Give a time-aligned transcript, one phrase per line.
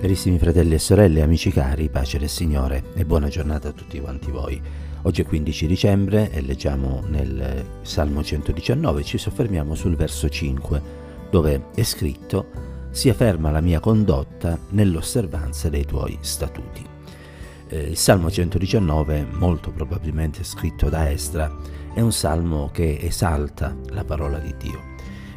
[0.00, 4.30] Carissimi fratelli e sorelle, amici cari, pace del Signore e buona giornata a tutti quanti
[4.30, 4.58] voi.
[5.02, 10.82] Oggi è 15 dicembre e leggiamo nel Salmo 119, ci soffermiamo sul verso 5,
[11.30, 12.46] dove è scritto
[12.88, 16.82] sia ferma la mia condotta nell'osservanza dei tuoi statuti.
[17.68, 21.54] Eh, il Salmo 119, molto probabilmente scritto da Esdra,
[21.92, 24.89] è un salmo che esalta la parola di Dio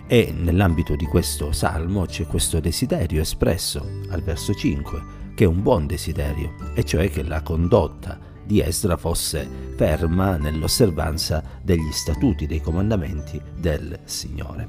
[0.08, 5.02] e nell'ambito di questo salmo c'è questo desiderio espresso al verso 5,
[5.36, 11.44] che è un buon desiderio, e cioè che la condotta di Esdra fosse ferma nell'osservanza
[11.62, 14.68] degli statuti, dei comandamenti del Signore.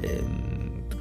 [0.00, 0.50] Eh,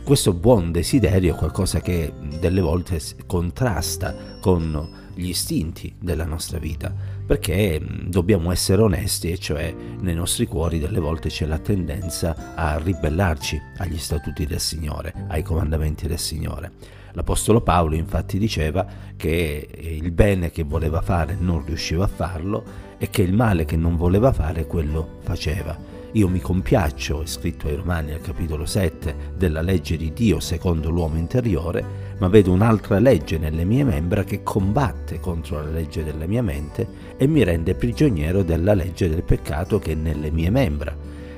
[0.04, 6.94] questo buon desiderio è qualcosa che delle volte contrasta con gli istinti della nostra vita,
[7.32, 12.56] perché mm, dobbiamo essere onesti e cioè nei nostri cuori delle volte c'è la tendenza
[12.56, 16.74] a ribellarci agli statuti del Signore, ai comandamenti del Signore.
[17.14, 22.64] L'Apostolo Paolo infatti diceva che il bene che voleva fare non riusciva a farlo
[22.98, 25.78] e che il male che non voleva fare quello faceva.
[26.14, 30.90] Io mi compiaccio, è scritto ai Romani al capitolo 7, della legge di Dio secondo
[30.90, 36.28] l'uomo interiore, ma vedo un'altra legge nelle mie membra che combatte contro la legge della
[36.28, 40.96] mia mente e mi rende prigioniero della legge del peccato che è nelle mie membra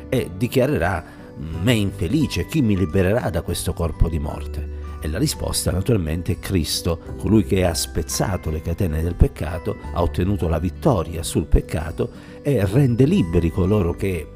[0.09, 4.81] e dichiarerà me infelice, chi mi libererà da questo corpo di morte?
[4.99, 10.01] E la risposta naturalmente è Cristo, colui che ha spezzato le catene del peccato, ha
[10.01, 12.09] ottenuto la vittoria sul peccato
[12.41, 14.27] e rende liberi coloro che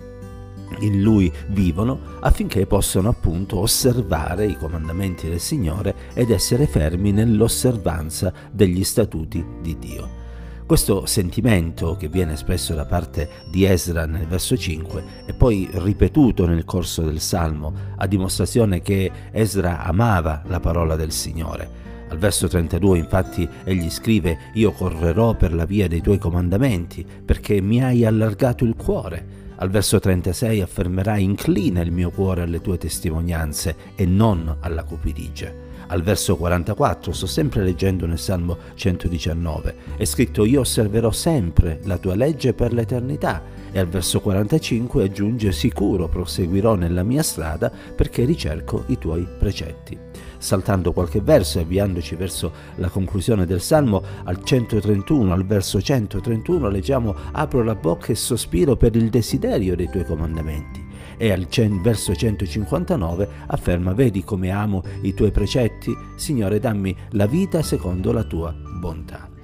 [0.79, 8.33] in lui vivono affinché possano appunto osservare i comandamenti del Signore ed essere fermi nell'osservanza
[8.51, 10.25] degli statuti di Dio.
[10.67, 16.45] Questo sentimento che viene espresso da parte di Esra nel verso 5 e poi ripetuto
[16.45, 21.85] nel corso del Salmo a dimostrazione che Esra amava la parola del Signore.
[22.09, 27.61] Al verso 32 infatti egli scrive Io correrò per la via dei tuoi comandamenti perché
[27.61, 29.46] mi hai allargato il cuore.
[29.59, 35.51] Al verso 36 affermerà inclina il mio cuore alle tue testimonianze e non alla cupidigia.
[35.87, 41.97] Al verso 44, sto sempre leggendo nel Salmo 119, è scritto io osserverò sempre la
[41.97, 43.41] tua legge per l'eternità
[43.71, 50.07] e al verso 45 aggiunge sicuro proseguirò nella mia strada perché ricerco i tuoi precetti
[50.37, 56.69] saltando qualche verso e avviandoci verso la conclusione del Salmo, al 131, al verso 131
[56.69, 60.85] leggiamo apro la bocca e sospiro per il desiderio dei tuoi comandamenti.
[61.19, 61.47] E al
[61.81, 68.23] verso 159 afferma vedi come amo i tuoi precetti, Signore dammi la vita secondo la
[68.23, 69.36] tua bontà.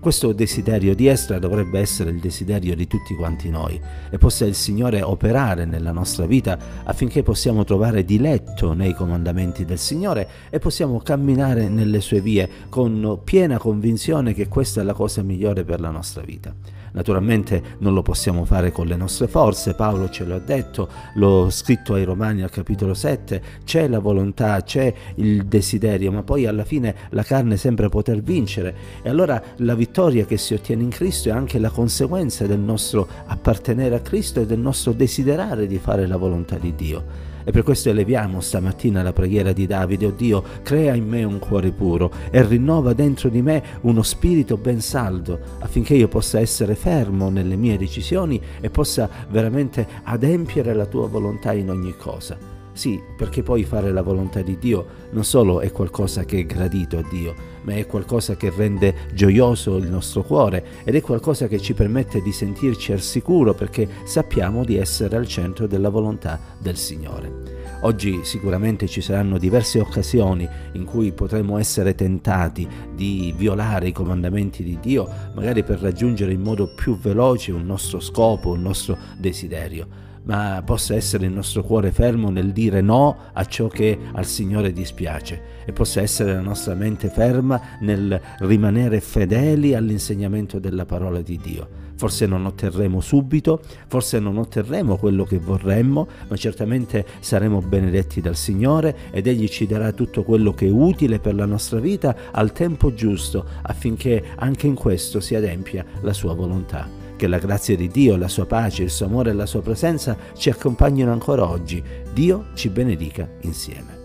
[0.00, 4.54] Questo desiderio di Estra dovrebbe essere il desiderio di tutti quanti noi e possa il
[4.54, 11.00] Signore operare nella nostra vita affinché possiamo trovare diletto nei comandamenti del Signore e possiamo
[11.00, 15.90] camminare nelle sue vie con piena convinzione che questa è la cosa migliore per la
[15.90, 16.54] nostra vita.
[16.92, 21.94] Naturalmente non lo possiamo fare con le nostre forze, Paolo ce l'ha detto, l'ho scritto
[21.94, 26.94] ai Romani al capitolo 7, c'è la volontà, c'è il desiderio, ma poi alla fine
[27.10, 31.32] la carne sembra poter vincere e allora la vittoria che si ottiene in Cristo è
[31.32, 36.16] anche la conseguenza del nostro appartenere a Cristo e del nostro desiderare di fare la
[36.16, 37.36] volontà di Dio.
[37.48, 41.38] E per questo eleviamo stamattina la preghiera di Davide, oh Dio, crea in me un
[41.38, 46.74] cuore puro e rinnova dentro di me uno spirito ben saldo, affinché io possa essere
[46.74, 52.57] fermo nelle mie decisioni e possa veramente adempiere la tua volontà in ogni cosa.
[52.78, 56.96] Sì, perché poi fare la volontà di Dio non solo è qualcosa che è gradito
[56.96, 61.58] a Dio, ma è qualcosa che rende gioioso il nostro cuore ed è qualcosa che
[61.58, 66.76] ci permette di sentirci al sicuro perché sappiamo di essere al centro della volontà del
[66.76, 67.80] Signore.
[67.80, 74.62] Oggi sicuramente ci saranno diverse occasioni in cui potremo essere tentati di violare i comandamenti
[74.62, 80.06] di Dio, magari per raggiungere in modo più veloce un nostro scopo, un nostro desiderio
[80.24, 84.72] ma possa essere il nostro cuore fermo nel dire no a ciò che al Signore
[84.72, 91.38] dispiace e possa essere la nostra mente ferma nel rimanere fedeli all'insegnamento della parola di
[91.42, 91.86] Dio.
[91.98, 98.36] Forse non otterremo subito, forse non otterremo quello che vorremmo, ma certamente saremo benedetti dal
[98.36, 102.52] Signore ed Egli ci darà tutto quello che è utile per la nostra vita al
[102.52, 106.97] tempo giusto affinché anche in questo si adempia la sua volontà.
[107.18, 110.16] Che la grazia di Dio, la sua pace, il suo amore e la sua presenza
[110.34, 111.82] ci accompagnino ancora oggi.
[112.12, 113.97] Dio ci benedica insieme.